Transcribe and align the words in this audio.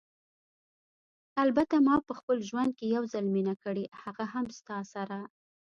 البته 1.43 1.75
ما 1.87 1.95
په 2.07 2.13
خپل 2.19 2.37
ژوند 2.49 2.71
کې 2.77 2.85
یو 2.95 3.03
ځل 3.13 3.25
مینه 3.35 3.55
کړې، 3.63 3.85
هغه 4.03 4.25
هم 4.33 4.45
ستا 4.57 4.77
سره. 4.93 5.19